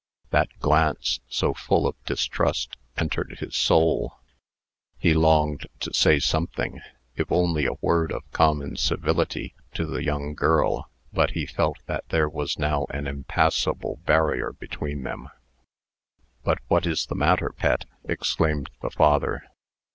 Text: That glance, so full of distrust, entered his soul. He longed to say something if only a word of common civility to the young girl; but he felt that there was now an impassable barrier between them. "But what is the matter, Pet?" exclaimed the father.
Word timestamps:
That 0.31 0.49
glance, 0.57 1.19
so 1.29 1.53
full 1.53 1.85
of 1.85 1.95
distrust, 2.05 2.75
entered 2.97 3.37
his 3.39 3.55
soul. 3.55 4.15
He 4.97 5.13
longed 5.13 5.67
to 5.79 5.93
say 5.93 6.17
something 6.17 6.81
if 7.15 7.31
only 7.31 7.67
a 7.67 7.75
word 7.81 8.11
of 8.11 8.23
common 8.31 8.77
civility 8.77 9.53
to 9.75 9.85
the 9.85 10.03
young 10.03 10.33
girl; 10.33 10.89
but 11.13 11.33
he 11.37 11.45
felt 11.45 11.77
that 11.85 12.09
there 12.09 12.27
was 12.27 12.57
now 12.57 12.87
an 12.89 13.05
impassable 13.05 13.97
barrier 13.97 14.53
between 14.53 15.03
them. 15.03 15.29
"But 16.43 16.57
what 16.67 16.87
is 16.87 17.05
the 17.05 17.13
matter, 17.13 17.51
Pet?" 17.55 17.85
exclaimed 18.03 18.71
the 18.81 18.89
father. 18.89 19.43